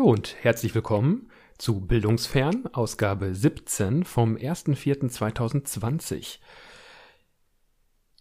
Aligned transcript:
Hallo 0.00 0.12
und 0.12 0.34
herzlich 0.40 0.74
willkommen 0.74 1.30
zu 1.58 1.82
Bildungsfern, 1.82 2.68
Ausgabe 2.72 3.34
17 3.34 4.04
vom 4.04 4.34
1.4.2020. 4.34 6.38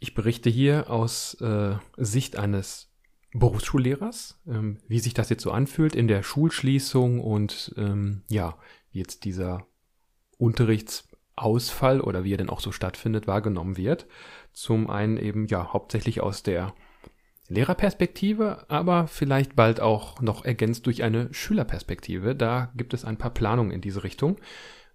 Ich 0.02 0.14
berichte 0.14 0.50
hier 0.50 0.90
aus 0.90 1.36
äh, 1.36 1.76
Sicht 1.96 2.36
eines 2.36 2.92
Berufsschullehrers, 3.32 4.42
ähm, 4.46 4.80
wie 4.90 5.00
sich 5.00 5.14
das 5.14 5.30
jetzt 5.30 5.44
so 5.44 5.52
anfühlt 5.52 5.96
in 5.96 6.10
der 6.10 6.22
Schulschließung 6.22 7.22
und 7.22 7.74
ähm, 7.78 8.24
ja, 8.28 8.58
wie 8.92 9.00
jetzt 9.00 9.24
dieser 9.24 9.66
Unterrichtsausfall 10.38 12.02
oder 12.02 12.26
wie 12.26 12.34
er 12.34 12.38
denn 12.38 12.50
auch 12.50 12.60
so 12.60 12.74
stattfindet, 12.74 13.26
wahrgenommen 13.26 13.78
wird. 13.78 14.06
Zum 14.52 14.90
einen 14.90 15.16
eben 15.16 15.48
ja 15.48 15.72
hauptsächlich 15.72 16.20
aus 16.20 16.44
der 16.44 16.74
Lehrerperspektive, 17.50 18.66
aber 18.70 19.08
vielleicht 19.08 19.56
bald 19.56 19.82
auch 19.82 20.22
noch 20.22 20.46
ergänzt 20.46 20.86
durch 20.86 21.04
eine 21.04 21.34
Schülerperspektive. 21.34 22.36
Da 22.36 22.72
gibt 22.76 22.94
es 22.94 23.06
ein 23.06 23.18
paar 23.18 23.34
Planungen 23.34 23.72
in 23.72 23.82
diese 23.82 24.04
Richtung. 24.04 24.38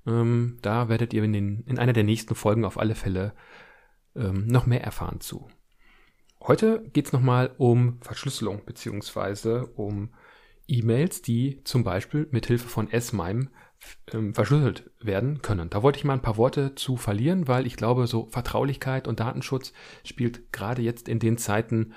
Ähm, 0.06 0.58
da 0.62 0.88
werdet 0.88 1.12
ihr 1.12 1.24
in, 1.24 1.32
den, 1.32 1.64
in 1.66 1.78
einer 1.78 1.92
der 1.92 2.04
nächsten 2.04 2.34
Folgen 2.34 2.64
auf 2.64 2.78
alle 2.78 2.94
Fälle 2.94 3.34
ähm, 4.14 4.46
noch 4.46 4.66
mehr 4.66 4.82
erfahren 4.82 5.20
zu. 5.20 5.48
Heute 6.40 6.84
geht 6.92 7.06
es 7.06 7.12
nochmal 7.12 7.54
um 7.58 8.00
Verschlüsselung 8.02 8.64
beziehungsweise 8.64 9.66
um 9.74 10.14
E-Mails, 10.68 11.22
die 11.22 11.62
zum 11.64 11.84
Beispiel 11.84 12.28
mit 12.30 12.46
Hilfe 12.46 12.68
von 12.68 12.90
S-MIME 12.90 13.48
verschlüsselt 14.32 14.90
werden 15.00 15.40
können. 15.42 15.70
Da 15.70 15.82
wollte 15.82 15.98
ich 15.98 16.04
mal 16.04 16.12
ein 16.12 16.22
paar 16.22 16.36
Worte 16.36 16.74
zu 16.74 16.96
verlieren, 16.96 17.48
weil 17.48 17.66
ich 17.66 17.76
glaube, 17.76 18.06
so 18.06 18.26
Vertraulichkeit 18.26 19.08
und 19.08 19.20
Datenschutz 19.20 19.72
spielt 20.04 20.52
gerade 20.52 20.82
jetzt 20.82 21.08
in 21.08 21.18
den 21.18 21.38
Zeiten, 21.38 21.94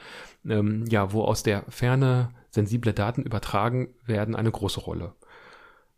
ähm, 0.48 0.86
ja, 0.88 1.12
wo 1.12 1.24
aus 1.24 1.44
der 1.44 1.64
Ferne 1.70 2.30
sensible 2.50 2.94
Daten 2.94 3.24
übertragen 3.24 3.90
werden, 4.06 4.36
eine 4.36 4.52
große 4.52 4.80
Rolle. 4.80 5.16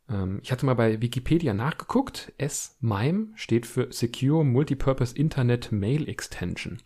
Ähm, 0.10 0.40
ich 0.42 0.52
hatte 0.52 0.66
mal 0.66 0.76
bei 0.76 1.02
Wikipedia 1.02 1.54
nachgeguckt. 1.54 2.34
S-MIME 2.38 3.28
steht 3.36 3.66
für 3.66 3.92
Secure 3.92 4.44
Multipurpose 4.44 5.16
Internet 5.16 5.72
Mail 5.72 6.10
Extension. 6.10 6.80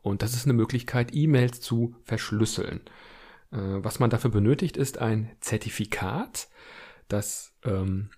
Und 0.00 0.22
das 0.22 0.34
ist 0.34 0.46
eine 0.46 0.54
Möglichkeit, 0.54 1.14
E-Mails 1.14 1.60
zu 1.60 1.94
verschlüsseln. 2.04 2.80
Äh, 3.52 3.58
was 3.58 4.00
man 4.00 4.10
dafür 4.10 4.30
benötigt, 4.30 4.76
ist 4.76 4.98
ein 4.98 5.30
Zertifikat, 5.40 6.48
das 7.08 7.54
ähm, 7.64 8.10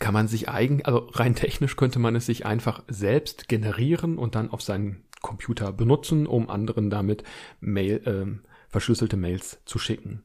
kann 0.00 0.14
man 0.14 0.26
sich 0.26 0.48
eigen, 0.48 0.84
also 0.84 1.08
rein 1.12 1.36
technisch 1.36 1.76
könnte 1.76 2.00
man 2.00 2.16
es 2.16 2.26
sich 2.26 2.44
einfach 2.44 2.82
selbst 2.88 3.48
generieren 3.48 4.18
und 4.18 4.34
dann 4.34 4.50
auf 4.50 4.62
seinen 4.62 5.04
Computer 5.22 5.72
benutzen, 5.72 6.26
um 6.26 6.50
anderen 6.50 6.90
damit 6.90 7.22
Mail, 7.60 8.02
äh, 8.06 8.48
verschlüsselte 8.68 9.16
Mails 9.16 9.60
zu 9.66 9.78
schicken. 9.78 10.24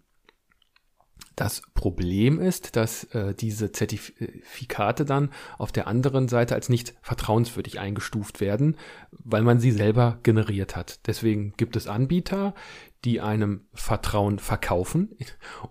Das 1.35 1.63
Problem 1.73 2.39
ist, 2.39 2.77
dass 2.77 3.03
äh, 3.13 3.35
diese 3.35 3.73
Zertifikate 3.73 5.03
dann 5.03 5.31
auf 5.57 5.73
der 5.73 5.87
anderen 5.87 6.29
Seite 6.29 6.55
als 6.55 6.69
nicht 6.69 6.95
vertrauenswürdig 7.01 7.77
eingestuft 7.77 8.39
werden, 8.39 8.77
weil 9.11 9.43
man 9.43 9.59
sie 9.59 9.71
selber 9.71 10.19
generiert 10.23 10.77
hat. 10.77 11.05
Deswegen 11.07 11.53
gibt 11.57 11.75
es 11.75 11.87
Anbieter, 11.87 12.55
die 13.03 13.19
einem 13.19 13.67
Vertrauen 13.73 14.39
verkaufen 14.39 15.17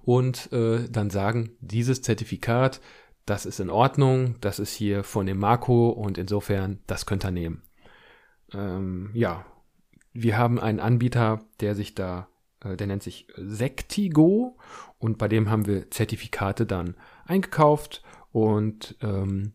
und 0.02 0.52
äh, 0.52 0.86
dann 0.90 1.08
sagen, 1.08 1.56
dieses 1.60 2.02
Zertifikat 2.02 2.82
das 3.26 3.46
ist 3.46 3.60
in 3.60 3.70
Ordnung, 3.70 4.36
das 4.40 4.58
ist 4.58 4.74
hier 4.74 5.02
von 5.02 5.26
dem 5.26 5.38
Marco 5.38 5.88
und 5.88 6.18
insofern, 6.18 6.80
das 6.86 7.06
könnt 7.06 7.24
ihr 7.24 7.30
nehmen. 7.30 7.62
Ähm, 8.52 9.10
ja, 9.14 9.46
wir 10.12 10.36
haben 10.36 10.60
einen 10.60 10.80
Anbieter, 10.80 11.44
der 11.60 11.74
sich 11.74 11.94
da, 11.94 12.28
äh, 12.62 12.76
der 12.76 12.86
nennt 12.86 13.02
sich 13.02 13.26
Sectigo 13.36 14.58
und 14.98 15.18
bei 15.18 15.28
dem 15.28 15.50
haben 15.50 15.66
wir 15.66 15.90
Zertifikate 15.90 16.66
dann 16.66 16.96
eingekauft 17.24 18.02
und 18.30 18.96
ähm, 19.00 19.54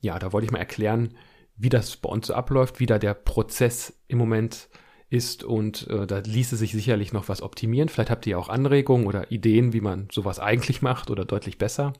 ja, 0.00 0.18
da 0.18 0.32
wollte 0.32 0.44
ich 0.44 0.52
mal 0.52 0.58
erklären, 0.58 1.14
wie 1.56 1.70
das 1.70 1.96
bei 1.96 2.10
uns 2.10 2.26
so 2.26 2.34
abläuft, 2.34 2.80
wie 2.80 2.86
da 2.86 2.98
der 2.98 3.14
Prozess 3.14 3.98
im 4.08 4.18
Moment 4.18 4.68
ist 5.08 5.42
und 5.42 5.88
äh, 5.88 6.06
da 6.06 6.18
ließe 6.18 6.56
sich 6.56 6.72
sicherlich 6.72 7.14
noch 7.14 7.30
was 7.30 7.40
optimieren. 7.40 7.88
Vielleicht 7.88 8.10
habt 8.10 8.26
ihr 8.26 8.38
auch 8.38 8.50
Anregungen 8.50 9.06
oder 9.06 9.30
Ideen, 9.32 9.72
wie 9.72 9.80
man 9.80 10.08
sowas 10.12 10.38
eigentlich 10.38 10.82
macht 10.82 11.10
oder 11.10 11.24
deutlich 11.24 11.56
besser 11.56 11.94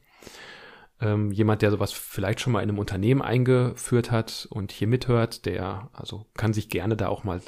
ähm, 1.01 1.31
jemand, 1.31 1.63
der 1.63 1.71
sowas 1.71 1.93
vielleicht 1.93 2.41
schon 2.41 2.53
mal 2.53 2.63
in 2.63 2.69
einem 2.69 2.79
Unternehmen 2.79 3.23
eingeführt 3.23 4.11
hat 4.11 4.47
und 4.51 4.73
hier 4.73 4.89
mithört, 4.89 5.47
der 5.47 5.91
also 5.93 6.27
kann 6.35 6.53
sich 6.53 6.69
gerne 6.69 6.97
da 6.97 7.09
auch 7.09 7.25
mal 7.25 7.41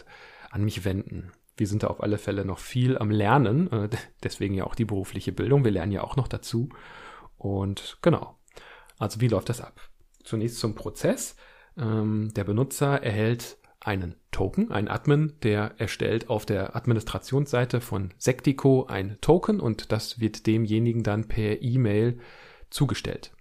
an 0.51 0.65
mich 0.65 0.85
wenden. 0.85 1.33
Wir 1.57 1.67
sind 1.67 1.83
da 1.83 1.89
auf 1.89 2.03
alle 2.03 2.19
Fälle 2.19 2.45
noch 2.45 2.59
viel 2.59 2.99
am 2.99 3.11
Lernen, 3.11 3.71
äh, 3.73 3.89
deswegen 4.23 4.55
ja 4.55 4.65
auch 4.65 4.75
die 4.75 4.85
berufliche 4.85 5.33
Bildung. 5.33 5.65
Wir 5.65 5.73
lernen 5.73 5.93
ja 5.93 6.03
auch 6.03 6.17
noch 6.17 6.29
dazu. 6.29 6.69
Und 7.37 7.99
genau. 8.03 8.39
Also 8.99 9.21
wie 9.21 9.29
läuft 9.29 9.49
das 9.49 9.61
ab? 9.61 9.81
Zunächst 10.25 10.59
zum 10.59 10.75
Prozess. 10.75 11.37
Ähm, 11.77 12.33
der 12.35 12.45
Benutzer 12.45 13.03
erhält 13.03 13.59
einen 13.81 14.17
Token, 14.33 14.71
ein 14.73 14.89
Admin, 14.89 15.35
der 15.43 15.75
erstellt 15.79 16.29
auf 16.29 16.45
der 16.45 16.77
Administrationsseite 16.77 17.81
von 17.81 18.13
Sectico 18.19 18.87
ein 18.87 19.19
Token 19.21 19.61
und 19.61 19.93
das 19.93 20.21
wird 20.21 20.47
demjenigen 20.47 21.03
dann 21.03 21.29
per 21.29 21.63
E-Mail 21.63 22.19
zugestellt. 22.71 23.33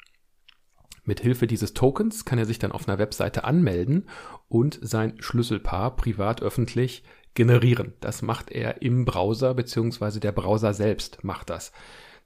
Mit 1.08 1.22
Hilfe 1.22 1.48
dieses 1.48 1.74
Tokens 1.74 2.26
kann 2.26 2.38
er 2.38 2.46
sich 2.46 2.60
dann 2.60 2.74
auf 2.74 2.86
einer 2.86 3.00
Webseite 3.00 3.46
anmelden 3.46 4.10
und 4.50 4.78
sein 4.82 5.14
Schlüsselpaar 5.22 5.96
privat 5.96 6.42
öffentlich 6.44 7.04
generieren. 7.34 7.94
Das 8.02 8.22
macht 8.22 8.52
er 8.52 8.82
im 8.82 9.06
Browser 9.06 9.54
beziehungsweise 9.54 10.20
der 10.20 10.34
Browser 10.34 10.74
selbst 10.74 11.24
macht 11.24 11.50
das. 11.50 11.72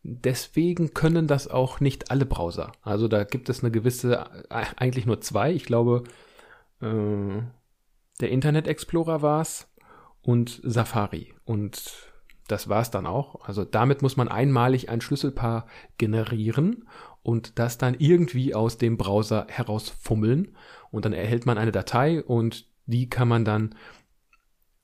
Deswegen 0.01 0.95
können 0.95 1.27
das 1.27 1.47
auch 1.47 1.79
nicht 1.79 2.09
alle 2.09 2.25
Browser. 2.25 2.71
Also 2.81 3.07
da 3.07 3.23
gibt 3.23 3.49
es 3.49 3.61
eine 3.61 3.69
gewisse, 3.69 4.25
äh, 4.49 4.65
eigentlich 4.77 5.05
nur 5.05 5.21
zwei. 5.21 5.51
Ich 5.51 5.65
glaube, 5.65 6.03
äh, 6.81 7.43
der 8.19 8.31
Internet 8.31 8.67
Explorer 8.67 9.21
war 9.21 9.41
es 9.41 9.71
und 10.23 10.59
Safari. 10.63 11.35
Und 11.45 12.10
das 12.51 12.69
war 12.69 12.81
es 12.81 12.91
dann 12.91 13.05
auch. 13.05 13.41
Also 13.47 13.63
damit 13.63 14.01
muss 14.01 14.17
man 14.17 14.27
einmalig 14.27 14.89
ein 14.89 15.01
Schlüsselpaar 15.01 15.67
generieren 15.97 16.87
und 17.23 17.57
das 17.59 17.77
dann 17.77 17.95
irgendwie 17.97 18.53
aus 18.53 18.77
dem 18.77 18.97
Browser 18.97 19.47
herausfummeln 19.49 20.55
und 20.91 21.05
dann 21.05 21.13
erhält 21.13 21.45
man 21.45 21.57
eine 21.57 21.71
Datei 21.71 22.23
und 22.23 22.67
die 22.85 23.09
kann 23.09 23.27
man 23.27 23.45
dann 23.45 23.75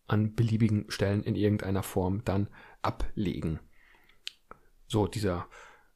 an 0.08 0.36
beliebigen 0.36 0.86
Stellen 0.90 1.24
in 1.24 1.36
irgendeiner 1.36 1.84
Form 1.84 2.24
dann 2.24 2.48
ablegen. 2.82 3.60
So, 4.88 5.08
dieser 5.08 5.48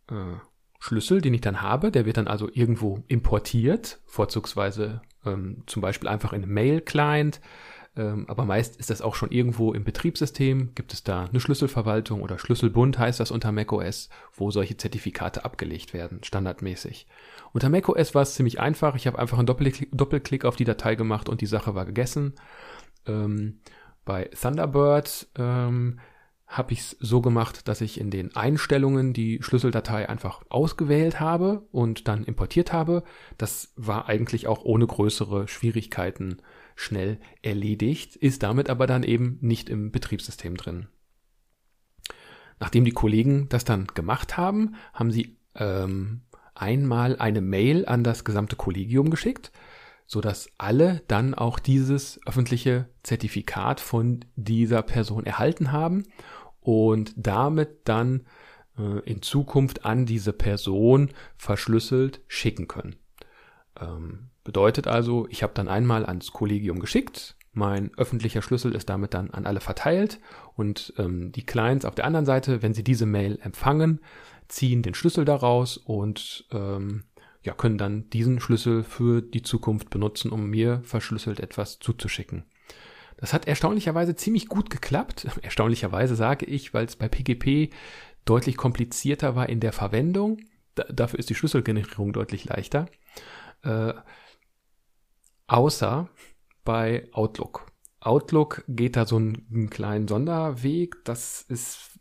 äh, 0.10 0.36
Schlüssel, 0.80 1.22
den 1.22 1.34
ich 1.34 1.42
dann 1.42 1.62
habe, 1.62 1.92
der 1.92 2.06
wird 2.06 2.18
dann 2.18 2.28
also 2.28 2.50
irgendwo 2.52 3.04
importiert, 3.08 4.02
vorzugsweise 4.06 5.02
ähm, 5.26 5.64
zum 5.68 5.82
Beispiel 5.82 6.10
einfach 6.10 6.34
in 6.34 6.48
Mail-Client 6.50 7.40
ähm, 7.98 8.26
aber 8.30 8.46
meist 8.46 8.78
ist 8.78 8.90
das 8.90 9.02
auch 9.02 9.16
schon 9.16 9.32
irgendwo 9.32 9.74
im 9.74 9.84
Betriebssystem. 9.84 10.74
Gibt 10.76 10.94
es 10.94 11.04
da 11.04 11.26
eine 11.26 11.40
Schlüsselverwaltung 11.42 12.22
oder 12.22 12.40
Schlüsselbund 12.40 12.98
heißt 12.98 13.20
das 13.20 13.32
unter 13.32 13.52
macOS, 13.52 14.10
wo 14.34 14.50
solche 14.50 14.78
Zertifikate 14.78 15.44
abgelegt 15.44 15.94
werden, 15.94 16.24
standardmäßig. 16.24 17.08
Unter 17.52 17.68
macOS 17.70 18.16
war 18.16 18.22
es 18.22 18.36
ziemlich 18.36 18.62
einfach. 18.62 18.96
Ich 18.96 19.08
habe 19.08 19.20
einfach 19.20 19.38
einen 19.38 19.48
Doppelklick, 19.48 19.90
Doppelklick, 19.92 20.46
auf 20.46 20.56
die 20.56 20.64
Datei 20.64 20.96
gemacht 20.96 21.28
und 21.28 21.42
die 21.42 21.48
Sache 21.48 21.76
war 21.76 21.86
gegessen. 21.86 22.34
Ähm, 23.06 23.60
bei 24.06 24.30
Thunderbird 24.40 25.28
ähm, 25.38 26.00
habe 26.48 26.74
ich 26.74 26.80
es 26.80 26.98
so 27.00 27.22
gemacht, 27.22 27.68
dass 27.68 27.82
ich 27.82 28.00
in 28.00 28.10
den 28.10 28.36
Einstellungen 28.38 29.12
die 29.12 29.40
Schlüsseldatei 29.42 30.08
einfach 30.08 30.42
ausgewählt 30.50 31.20
habe 31.20 31.68
und 31.72 32.08
dann 32.08 32.24
importiert 32.24 32.72
habe. 32.72 33.04
Das 33.38 33.74
war 33.76 34.08
eigentlich 34.08 34.48
auch 34.48 34.64
ohne 34.64 34.88
größere 34.88 35.50
Schwierigkeiten 35.50 36.42
schnell 36.76 37.20
erledigt, 37.42 38.16
ist 38.16 38.44
damit 38.44 38.70
aber 38.70 38.88
dann 38.88 39.04
eben 39.04 39.38
nicht 39.42 39.70
im 39.70 39.92
Betriebssystem 39.92 40.58
drin. 40.58 40.88
Nachdem 42.60 42.86
die 42.86 42.92
Kollegen 42.92 43.50
das 43.50 43.66
dann 43.66 43.88
gemacht 43.88 44.38
haben, 44.38 44.76
haben 44.94 45.12
sie 45.12 45.38
ähm, 45.56 46.22
einmal 46.54 47.18
eine 47.18 47.42
Mail 47.42 47.86
an 47.88 48.04
das 48.04 48.24
gesamte 48.24 48.56
Kollegium 48.56 49.10
geschickt, 49.10 49.52
so 50.06 50.22
dass 50.22 50.50
alle 50.58 51.02
dann 51.08 51.34
auch 51.34 51.58
dieses 51.58 52.20
öffentliche 52.26 52.90
Zertifikat 53.02 53.80
von 53.80 54.26
dieser 54.36 54.84
Person 54.84 55.26
erhalten 55.26 55.72
haben 55.72 56.04
und 56.60 57.14
damit 57.16 57.80
dann 57.86 58.28
äh, 58.78 59.00
in 59.10 59.22
Zukunft 59.22 59.86
an 59.86 60.06
diese 60.06 60.34
Person 60.34 61.10
verschlüsselt 61.38 62.22
schicken 62.28 62.68
können. 62.68 62.96
Ähm, 63.80 64.32
Bedeutet 64.44 64.88
also, 64.88 65.28
ich 65.30 65.44
habe 65.44 65.54
dann 65.54 65.68
einmal 65.68 66.06
ans 66.06 66.32
Kollegium 66.32 66.80
geschickt, 66.80 67.36
mein 67.54 67.92
öffentlicher 67.98 68.42
Schlüssel 68.42 68.74
ist 68.74 68.90
damit 68.90 69.14
dann 69.14 69.30
an 69.30 69.46
alle 69.46 69.60
verteilt 69.60 70.20
und 70.56 70.94
ähm, 70.98 71.32
die 71.32 71.46
Clients 71.46 71.86
auf 71.86 71.96
der 71.96 72.06
anderen 72.06 72.26
Seite, 72.26 72.62
wenn 72.62 72.74
sie 72.74 72.84
diese 72.84 73.06
Mail 73.06 73.38
empfangen, 73.44 74.00
ziehen 74.48 74.82
den 74.82 74.96
Schlüssel 74.96 75.26
daraus 75.26 75.78
und 75.78 76.46
ähm, 76.52 77.04
ja, 77.44 77.54
können 77.54 77.78
dann 77.78 78.10
diesen 78.10 78.40
Schlüssel 78.40 78.84
für 78.84 79.22
die 79.22 79.42
Zukunft 79.42 79.90
benutzen, 79.90 80.32
um 80.32 80.50
mir 80.50 80.82
verschlüsselt 80.84 81.40
etwas 81.40 81.80
zuzuschicken. 81.80 82.46
Das 83.18 83.34
hat 83.34 83.48
erstaunlicherweise 83.48 84.16
ziemlich 84.16 84.48
gut 84.48 84.70
geklappt. 84.70 85.28
Erstaunlicherweise 85.42 86.16
sage 86.16 86.46
ich, 86.46 86.74
weil 86.74 86.86
es 86.86 86.96
bei 86.96 87.10
PGP 87.10 87.74
deutlich 88.26 88.58
komplizierter 88.58 89.36
war 89.36 89.50
in 89.50 89.60
der 89.60 89.74
Verwendung. 89.74 90.40
Da, 90.74 90.84
dafür 90.86 91.20
ist 91.20 91.30
die 91.30 91.36
Schlüsselgenerierung 91.36 92.14
deutlich 92.14 92.46
leichter. 92.46 92.88
Äh, 93.64 93.94
außer 95.48 96.10
bei 96.64 97.08
Outlook. 97.12 97.68
Outlook 98.00 98.64
geht 98.68 98.96
da 98.96 99.06
so 99.06 99.18
einen, 99.18 99.48
einen 99.52 99.70
kleinen 99.70 100.08
Sonderweg. 100.08 101.04
Das 101.06 101.42
ist 101.44 102.00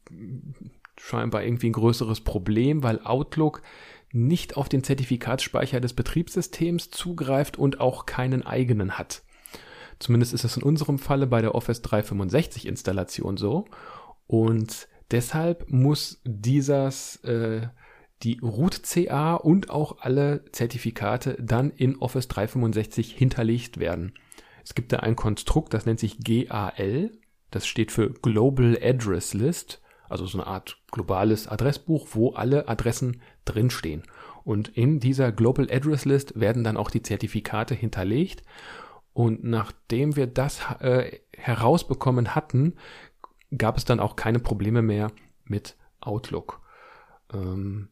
scheinbar 0.97 1.43
irgendwie 1.43 1.71
ein 1.71 1.75
größeres 1.75 2.23
Problem, 2.23 2.83
weil 2.83 3.01
Outlook 3.05 3.63
nicht 4.13 4.57
auf 4.57 4.69
den 4.69 4.83
Zertifikatsspeicher 4.83 5.81
des 5.81 5.95
Betriebssystems 5.95 6.91
zugreift 6.91 7.59
und 7.59 7.81
auch 7.81 8.07
keinen 8.07 8.45
eigenen 8.45 8.99
hat. 8.99 9.23
Zumindest 9.99 10.33
ist 10.33 10.45
das 10.45 10.57
in 10.57 10.63
unserem 10.63 10.99
Falle 10.99 11.27
bei 11.27 11.43
der 11.43 11.55
Office 11.55 11.83
365 11.83 12.67
Installation 12.67 13.37
so. 13.37 13.67
Und 14.27 14.89
deshalb 15.11 15.71
muss 15.71 16.21
dieses, 16.25 17.17
äh, 17.17 17.69
die 18.23 18.39
Root 18.43 18.83
CA 18.83 19.35
und 19.35 19.71
auch 19.71 19.99
alle 20.01 20.45
Zertifikate 20.53 21.37
dann 21.41 21.71
in 21.71 21.97
Office 21.97 22.29
365 22.29 23.13
hinterlegt 23.13 23.79
werden. 23.79 24.13
Es 24.63 24.75
gibt 24.75 24.93
da 24.93 24.99
ein 24.99 25.17
Konstrukt, 25.17 25.73
das 25.75 25.87
nennt 25.87 26.01
sich 26.01 26.19
GAL. 26.19 27.13
Das 27.51 27.67
steht 27.67 27.91
für 27.91 28.11
Global 28.11 28.79
Address 28.81 29.35
List 29.35 29.81
also 30.11 30.27
so 30.27 30.39
eine 30.39 30.47
Art 30.49 30.77
globales 30.91 31.47
Adressbuch, 31.47 32.09
wo 32.13 32.33
alle 32.33 32.69
Adressen 32.69 33.23
drinstehen. 33.45 34.03
Und 34.45 34.69
in 34.69 34.99
dieser 34.99 35.31
Global 35.33 35.69
Address 35.71 36.05
List 36.05 36.39
werden 36.39 36.65
dann 36.65 36.77
auch 36.77 36.91
die 36.91 37.03
Zertifikate 37.03 37.75
hinterlegt. 37.75 38.43
Und 39.13 39.45
nachdem 39.45 40.17
wir 40.17 40.27
das 40.27 40.61
äh, 40.81 41.21
herausbekommen 41.37 42.35
hatten, 42.35 42.75
gab 43.57 43.77
es 43.77 43.85
dann 43.85 44.01
auch 44.01 44.17
keine 44.17 44.41
Probleme 44.41 44.83
mehr 44.83 45.13
mit 45.45 45.77
Outlook. 46.01 46.61
Ähm, 47.33 47.89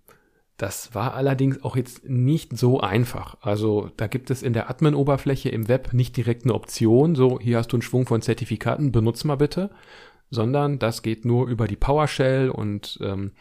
das 0.59 0.93
war 0.93 1.15
allerdings 1.15 1.63
auch 1.63 1.77
jetzt 1.77 2.09
nicht 2.09 2.59
so 2.59 2.81
einfach. 2.81 3.37
Also 3.41 3.91
da 3.97 4.09
gibt 4.09 4.31
es 4.31 4.43
in 4.43 4.53
der 4.53 4.69
Admin-Oberfläche 4.69 5.49
im 5.49 5.69
Web 5.69 5.93
nicht 5.93 6.17
direkt 6.17 6.45
eine 6.45 6.55
Option, 6.55 7.15
so 7.15 7.39
hier 7.41 7.59
hast 7.59 7.73
du 7.73 7.77
einen 7.77 7.83
Schwung 7.83 8.07
von 8.07 8.23
Zertifikaten, 8.23 8.91
benutze 8.91 9.29
mal 9.29 9.37
bitte, 9.37 9.71
sondern 10.31 10.81
das 10.81 11.03
geht 11.03 11.25
nur 11.25 11.47
über 11.47 11.69
die 11.69 11.77
PowerShell 11.77 12.51
und 12.51 12.99
ähm, 13.01 13.33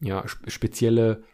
ja, 0.00 0.24
spezielle 0.46 1.24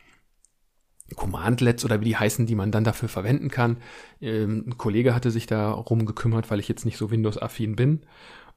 Commandlets 1.16 1.84
oder 1.84 2.00
wie 2.00 2.06
die 2.06 2.16
heißen, 2.16 2.46
die 2.46 2.54
man 2.54 2.70
dann 2.70 2.84
dafür 2.84 3.08
verwenden 3.08 3.50
kann. 3.50 3.78
Ähm, 4.20 4.64
ein 4.68 4.78
Kollege 4.78 5.16
hatte 5.16 5.32
sich 5.32 5.46
darum 5.46 6.06
gekümmert, 6.06 6.48
weil 6.50 6.60
ich 6.60 6.68
jetzt 6.68 6.84
nicht 6.84 6.96
so 6.96 7.10
Windows-affin 7.10 7.74
bin. 7.74 8.06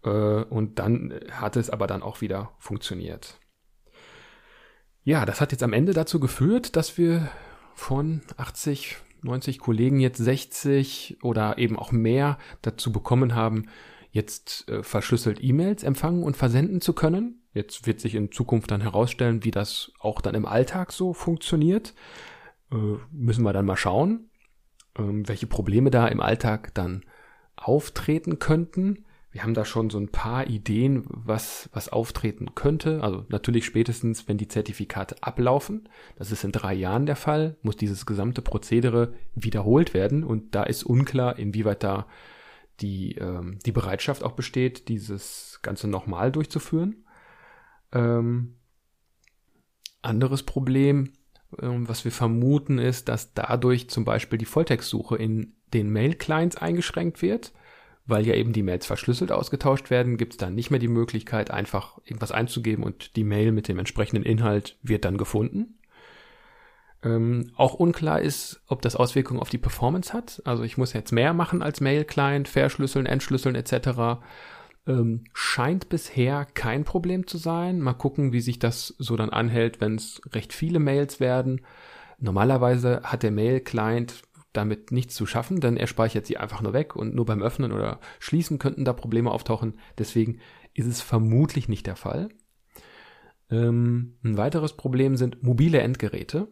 Äh, 0.04 0.10
und 0.10 0.78
dann 0.78 1.14
hat 1.32 1.58
es 1.58 1.72
aber 1.72 1.88
dann 1.88 2.04
auch 2.04 2.22
wieder 2.22 2.52
funktioniert. 2.60 3.40
Ja, 5.08 5.26
das 5.26 5.40
hat 5.40 5.54
jetzt 5.54 5.64
am 5.64 5.72
Ende 5.72 5.94
dazu 5.94 6.20
geführt, 6.20 6.76
dass 6.76 6.98
wir 6.98 7.30
von 7.74 8.24
80, 8.36 8.98
90 9.22 9.58
Kollegen 9.58 10.02
jetzt 10.02 10.18
60 10.18 11.20
oder 11.22 11.58
eben 11.58 11.80
auch 11.80 11.94
mehr 11.94 12.38
dazu 12.62 12.92
bekommen 12.92 13.34
haben, 13.34 13.68
jetzt 14.12 14.68
äh, 14.68 14.84
verschlüsselt 14.84 15.42
E-Mails 15.42 15.84
empfangen 15.84 16.24
und 16.24 16.36
versenden 16.36 16.82
zu 16.82 16.92
können. 16.92 17.42
Jetzt 17.54 17.88
wird 17.88 18.02
sich 18.02 18.16
in 18.16 18.34
Zukunft 18.34 18.70
dann 18.70 18.82
herausstellen, 18.82 19.46
wie 19.46 19.52
das 19.52 19.94
auch 20.02 20.20
dann 20.20 20.36
im 20.36 20.46
Alltag 20.46 20.92
so 20.92 21.14
funktioniert. 21.14 21.94
Äh, 22.70 22.98
müssen 23.10 23.46
wir 23.46 23.54
dann 23.54 23.66
mal 23.66 23.78
schauen, 23.78 24.30
äh, 24.96 25.04
welche 25.04 25.48
Probleme 25.48 25.90
da 25.90 26.06
im 26.10 26.20
Alltag 26.20 26.74
dann 26.74 27.06
auftreten 27.56 28.40
könnten. 28.40 29.06
Wir 29.38 29.44
haben 29.44 29.54
da 29.54 29.66
schon 29.66 29.92
so 29.92 30.00
ein 30.00 30.08
paar 30.08 30.48
Ideen, 30.48 31.04
was, 31.06 31.70
was 31.72 31.90
auftreten 31.90 32.56
könnte. 32.56 33.04
Also 33.04 33.24
natürlich 33.30 33.66
spätestens, 33.66 34.28
wenn 34.28 34.40
die 34.40 34.48
Zertifikate 34.48 35.22
ablaufen. 35.22 35.88
Das 36.16 36.32
ist 36.32 36.44
in 36.44 36.52
drei 36.52 36.74
Jahren 36.74 37.06
der 37.06 37.16
Fall, 37.16 37.56
muss 37.62 37.76
dieses 37.76 38.08
gesamte 38.08 38.42
Prozedere 38.42 39.14
wiederholt 39.36 39.94
werden. 39.94 40.24
Und 40.24 40.56
da 40.56 40.64
ist 40.64 40.84
unklar, 40.84 41.38
inwieweit 41.38 41.84
da 41.84 42.08
die, 42.80 43.12
ähm, 43.18 43.60
die 43.64 43.72
Bereitschaft 43.72 44.24
auch 44.24 44.32
besteht, 44.32 44.88
dieses 44.88 45.60
Ganze 45.62 45.88
nochmal 45.88 46.32
durchzuführen. 46.32 47.06
Ähm, 47.92 48.56
anderes 50.02 50.42
Problem, 50.42 51.14
ähm, 51.62 51.88
was 51.88 52.06
wir 52.06 52.12
vermuten, 52.12 52.80
ist, 52.80 53.08
dass 53.08 53.36
dadurch 53.36 53.88
zum 53.92 54.04
Beispiel 54.04 54.40
die 54.40 54.46
Volltextsuche 54.46 55.16
in 55.16 55.54
den 55.76 55.92
Mail-Clients 55.92 56.58
eingeschränkt 56.58 57.22
wird, 57.22 57.54
weil 58.08 58.26
ja 58.26 58.34
eben 58.34 58.54
die 58.54 58.64
Mails 58.64 58.86
verschlüsselt 58.86 59.32
ausgetauscht 59.32 59.90
werden, 59.90 60.18
gibt 60.18 60.34
es 60.34 60.38
dann 60.38 60.56
nicht 60.56 60.72
mehr 60.72 60.80
die 60.80 60.88
Möglichkeit, 60.88 61.52
einfach 61.52 62.00
irgendwas 62.06 62.32
einzugeben 62.32 62.84
und 62.84 63.16
die 63.16 63.26
Mail 63.26 63.52
mit 63.52 63.68
dem 63.68 63.78
entsprechenden 63.78 64.24
Inhalt 64.24 64.78
wird 64.82 65.06
dann 65.06 65.18
gefunden. 65.18 65.78
Ähm, 67.04 67.52
auch 67.56 67.76
unklar 67.76 68.22
ist, 68.22 68.62
ob 68.68 68.82
das 68.82 68.96
Auswirkungen 68.96 69.40
auf 69.40 69.50
die 69.50 69.60
Performance 69.60 70.14
hat. 70.14 70.42
Also 70.46 70.64
ich 70.64 70.78
muss 70.78 70.94
jetzt 70.94 71.12
mehr 71.12 71.34
machen 71.34 71.62
als 71.62 71.82
Mail-Client, 71.82 72.48
verschlüsseln, 72.48 73.06
entschlüsseln 73.06 73.56
etc. 73.56 74.20
Ähm, 74.88 75.26
scheint 75.34 75.90
bisher 75.90 76.46
kein 76.46 76.86
Problem 76.86 77.28
zu 77.28 77.38
sein. 77.38 77.82
Mal 77.82 77.94
gucken, 77.94 78.32
wie 78.32 78.42
sich 78.42 78.58
das 78.58 78.96
so 78.98 79.16
dann 79.16 79.30
anhält, 79.30 79.80
wenn 79.80 79.96
es 79.96 80.22
recht 80.34 80.54
viele 80.54 80.80
Mails 80.80 81.20
werden. 81.20 81.62
Normalerweise 82.20 83.02
hat 83.04 83.22
der 83.22 83.32
Mail-Client 83.32 84.24
damit 84.54 84.92
nichts 84.92 85.16
zu 85.16 85.26
schaffen, 85.26 85.60
denn 85.60 85.78
er 85.78 85.88
speichert 85.88 86.26
sie 86.26 86.38
einfach 86.38 86.62
nur 86.62 86.74
weg 86.74 86.96
und 86.96 87.14
nur 87.14 87.26
beim 87.26 87.42
Öffnen 87.42 87.72
oder 87.72 88.00
Schließen 88.20 88.60
könnten 88.60 88.86
da 88.86 88.94
Probleme 88.94 89.32
auftauchen. 89.32 89.80
Deswegen 89.98 90.40
ist 90.74 90.88
es 90.88 91.02
vermutlich 91.02 91.70
nicht 91.70 91.86
der 91.88 91.96
Fall. 91.96 92.30
Ähm, 93.50 94.18
ein 94.24 94.38
weiteres 94.38 94.74
Problem 94.74 95.16
sind 95.16 95.44
mobile 95.44 95.80
Endgeräte. 95.80 96.48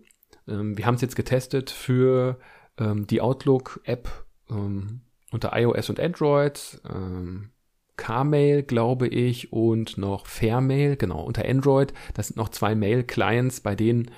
Ähm, 0.47 0.77
wir 0.77 0.85
haben 0.85 0.95
es 0.95 1.01
jetzt 1.01 1.15
getestet 1.15 1.69
für 1.69 2.39
ähm, 2.77 3.07
die 3.07 3.21
Outlook-App 3.21 4.25
ähm, 4.49 5.01
unter 5.31 5.57
iOS 5.57 5.89
und 5.89 5.99
Android, 5.99 6.81
ähm, 6.89 7.51
Carmail, 7.97 8.63
glaube 8.63 9.07
ich, 9.07 9.53
und 9.53 9.97
noch 9.97 10.27
Fairmail, 10.27 10.97
genau, 10.97 11.23
unter 11.23 11.45
Android. 11.45 11.93
Das 12.13 12.27
sind 12.27 12.37
noch 12.37 12.49
zwei 12.49 12.75
Mail-Clients, 12.75 13.61
bei 13.61 13.75
denen 13.75 14.11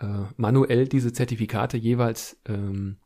äh, 0.00 0.24
manuell 0.36 0.88
diese 0.88 1.12
Zertifikate 1.12 1.76
jeweils 1.76 2.40
ähm, 2.48 2.96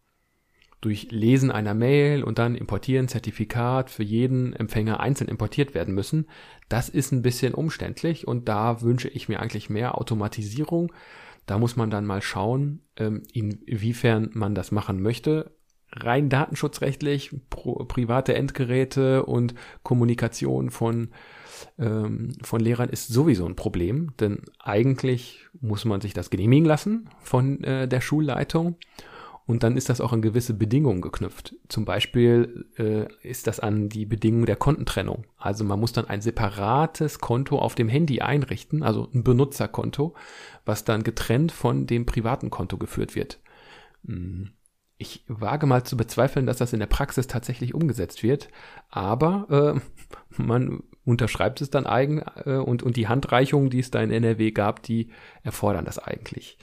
durch 0.84 1.10
Lesen 1.10 1.50
einer 1.50 1.72
Mail 1.72 2.22
und 2.22 2.38
dann 2.38 2.54
importieren 2.54 3.08
Zertifikat 3.08 3.88
für 3.88 4.02
jeden 4.02 4.52
Empfänger 4.52 5.00
einzeln 5.00 5.28
importiert 5.28 5.75
werden 5.75 5.94
müssen. 5.94 6.26
Das 6.69 6.90
ist 6.90 7.10
ein 7.10 7.22
bisschen 7.22 7.54
umständlich 7.54 8.28
und 8.28 8.48
da 8.50 8.82
wünsche 8.82 9.08
ich 9.08 9.29
mir 9.29 9.41
eigentlich 9.41 9.70
mehr 9.70 9.96
Automatisierung. 9.96 10.93
Da 11.46 11.58
muss 11.58 11.76
man 11.76 11.88
dann 11.88 12.05
mal 12.05 12.20
schauen, 12.20 12.81
ähm, 12.96 13.22
inwiefern 13.32 14.31
man 14.34 14.55
das 14.55 14.72
machen 14.72 15.00
möchte. 15.00 15.53
Rein 15.91 16.29
datenschutzrechtlich, 16.29 17.31
private 17.48 18.34
Endgeräte 18.34 19.24
und 19.24 19.55
Kommunikation 19.82 20.70
von, 20.70 21.10
ähm, 21.79 22.32
von 22.43 22.60
Lehrern 22.60 22.91
ist 22.91 23.08
sowieso 23.08 23.46
ein 23.46 23.56
Problem, 23.56 24.12
denn 24.20 24.43
eigentlich 24.58 25.46
muss 25.60 25.86
man 25.86 26.03
sich 26.03 26.12
das 26.12 26.29
genehmigen 26.29 26.67
lassen 26.67 27.08
von 27.22 27.64
äh, 27.64 27.88
der 27.88 28.03
Schulleitung. 28.03 28.76
Und 29.46 29.63
dann 29.63 29.77
ist 29.77 29.91
das 29.91 30.01
auch 30.01 30.13
an 30.13 30.22
gewisse 30.22 30.55
Bedingungen 30.55 31.03
geknüpft. 31.03 31.55
Zum 31.69 31.84
Beispiel 31.84 32.67
äh, 32.79 33.06
ist 33.29 33.46
das 33.46 33.60
an 33.60 33.91
die 33.91 34.06
Bedingungen 34.06 34.46
der 34.46 34.56
Kontentrennung. 34.56 35.27
Also 35.36 35.65
man 35.65 35.79
muss 35.79 35.93
dann 35.93 36.06
ein 36.06 36.22
separates 36.22 37.19
Konto 37.19 37.58
auf 37.58 37.74
dem 37.74 37.91
Handy 37.91 38.20
einrichten, 38.20 38.82
also 38.82 39.10
ein 39.13 39.22
Benutzerkonto, 39.22 40.15
was 40.65 40.84
dann 40.84 41.03
getrennt 41.03 41.53
von 41.53 41.86
dem 41.86 42.06
privaten 42.06 42.48
Konto 42.48 42.79
geführt 42.79 43.15
wird. 43.15 43.41
Hm. 44.06 44.53
Ich 44.96 45.24
wage 45.27 45.67
mal 45.67 45.84
zu 45.84 45.96
bezweifeln, 45.96 46.46
dass 46.46 46.58
das 46.58 46.72
in 46.72 46.79
der 46.79 46.86
Praxis 46.86 47.27
tatsächlich 47.27 47.74
umgesetzt 47.74 48.22
wird, 48.22 48.48
aber 48.89 49.74
äh, 49.77 50.41
man 50.43 50.84
unterschreibt 51.05 51.60
es 51.60 51.69
dann 51.69 51.84
eigen 51.84 52.22
äh, 52.46 52.56
und, 52.56 52.82
und 52.82 52.96
die 52.96 53.08
Handreichungen, 53.08 53.69
die 53.69 53.81
es 53.81 53.91
da 53.91 54.01
in 54.01 54.10
NRW 54.10 54.53
gab, 54.53 54.82
die 54.82 55.10
erfordern 55.43 55.84
das 55.84 55.98
eigentlich. 55.98 56.56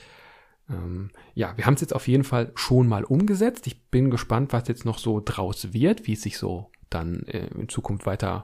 Ähm, 0.71 1.09
ja, 1.33 1.55
wir 1.57 1.65
haben 1.65 1.73
es 1.73 1.81
jetzt 1.81 1.95
auf 1.95 2.07
jeden 2.07 2.23
Fall 2.23 2.51
schon 2.55 2.87
mal 2.87 3.03
umgesetzt. 3.03 3.67
Ich 3.67 3.83
bin 3.89 4.09
gespannt, 4.09 4.53
was 4.53 4.67
jetzt 4.67 4.85
noch 4.85 4.97
so 4.97 5.21
draus 5.23 5.73
wird, 5.73 6.07
wie 6.07 6.13
es 6.13 6.21
sich 6.21 6.37
so 6.37 6.71
dann 6.89 7.23
äh, 7.23 7.47
in 7.57 7.69
Zukunft 7.69 8.05
weiter 8.05 8.41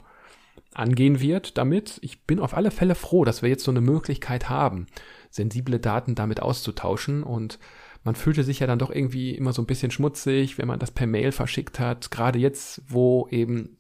angehen 0.73 1.19
wird 1.19 1.57
damit. 1.57 1.99
Ich 2.01 2.23
bin 2.25 2.39
auf 2.39 2.55
alle 2.55 2.71
Fälle 2.71 2.95
froh, 2.95 3.25
dass 3.25 3.41
wir 3.41 3.49
jetzt 3.49 3.63
so 3.63 3.71
eine 3.71 3.81
Möglichkeit 3.81 4.49
haben, 4.49 4.87
sensible 5.29 5.79
Daten 5.79 6.15
damit 6.15 6.41
auszutauschen 6.41 7.23
und 7.23 7.59
man 8.03 8.15
fühlte 8.15 8.43
sich 8.43 8.59
ja 8.59 8.67
dann 8.67 8.79
doch 8.79 8.89
irgendwie 8.89 9.35
immer 9.35 9.53
so 9.53 9.61
ein 9.61 9.65
bisschen 9.65 9.91
schmutzig, 9.91 10.57
wenn 10.57 10.67
man 10.67 10.79
das 10.79 10.91
per 10.91 11.07
Mail 11.07 11.31
verschickt 11.31 11.79
hat. 11.79 12.09
Gerade 12.09 12.39
jetzt, 12.39 12.81
wo 12.87 13.27
eben 13.31 13.75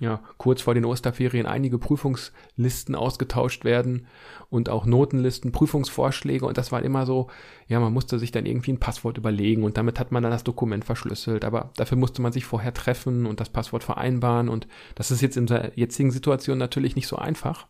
ja 0.00 0.22
kurz 0.36 0.62
vor 0.62 0.74
den 0.74 0.84
Osterferien 0.84 1.46
einige 1.46 1.78
Prüfungslisten 1.78 2.94
ausgetauscht 2.94 3.64
werden 3.64 4.06
und 4.48 4.68
auch 4.68 4.86
Notenlisten, 4.86 5.52
Prüfungsvorschläge 5.52 6.46
und 6.46 6.56
das 6.56 6.72
war 6.72 6.82
immer 6.82 7.04
so, 7.04 7.28
ja, 7.66 7.80
man 7.80 7.92
musste 7.92 8.18
sich 8.18 8.30
dann 8.30 8.46
irgendwie 8.46 8.72
ein 8.72 8.80
Passwort 8.80 9.18
überlegen 9.18 9.64
und 9.64 9.76
damit 9.76 9.98
hat 9.98 10.12
man 10.12 10.22
dann 10.22 10.32
das 10.32 10.44
Dokument 10.44 10.84
verschlüsselt, 10.84 11.44
aber 11.44 11.72
dafür 11.76 11.98
musste 11.98 12.22
man 12.22 12.32
sich 12.32 12.44
vorher 12.44 12.74
treffen 12.74 13.26
und 13.26 13.40
das 13.40 13.50
Passwort 13.50 13.84
vereinbaren 13.84 14.48
und 14.48 14.68
das 14.94 15.10
ist 15.10 15.20
jetzt 15.20 15.36
in 15.36 15.46
der 15.46 15.72
jetzigen 15.74 16.10
Situation 16.10 16.58
natürlich 16.58 16.96
nicht 16.96 17.08
so 17.08 17.16
einfach. 17.16 17.66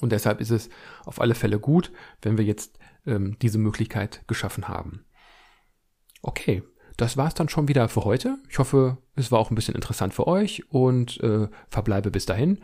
Und 0.00 0.12
deshalb 0.12 0.40
ist 0.40 0.50
es 0.50 0.70
auf 1.04 1.20
alle 1.20 1.34
Fälle 1.34 1.58
gut, 1.58 1.92
wenn 2.22 2.38
wir 2.38 2.44
jetzt 2.46 2.78
ähm, 3.06 3.36
diese 3.42 3.58
Möglichkeit 3.58 4.22
geschaffen 4.26 4.68
haben. 4.68 5.04
Okay, 6.22 6.62
das 7.02 7.16
war's 7.16 7.34
dann 7.34 7.48
schon 7.48 7.68
wieder 7.68 7.88
für 7.88 8.04
heute. 8.04 8.38
Ich 8.48 8.58
hoffe, 8.58 8.98
es 9.14 9.32
war 9.32 9.38
auch 9.38 9.50
ein 9.50 9.54
bisschen 9.54 9.74
interessant 9.74 10.14
für 10.14 10.26
euch 10.26 10.70
und 10.70 11.20
äh, 11.20 11.48
verbleibe 11.68 12.10
bis 12.10 12.26
dahin. 12.26 12.60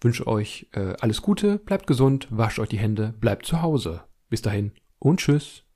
Wünsche 0.00 0.26
euch 0.26 0.68
äh, 0.72 0.94
alles 1.00 1.22
Gute, 1.22 1.58
bleibt 1.58 1.86
gesund, 1.86 2.28
wascht 2.30 2.58
euch 2.58 2.68
die 2.68 2.78
Hände, 2.78 3.14
bleibt 3.20 3.46
zu 3.46 3.62
Hause. 3.62 4.02
Bis 4.28 4.42
dahin 4.42 4.72
und 4.98 5.20
tschüss. 5.20 5.67